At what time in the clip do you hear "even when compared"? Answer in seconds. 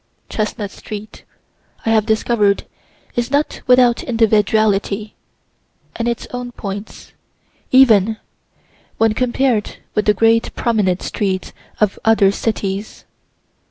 7.69-9.77